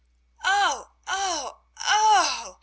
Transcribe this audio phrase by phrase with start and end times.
[0.45, 0.89] "Oh!
[1.07, 1.59] Oh!
[1.77, 2.57] Oh!"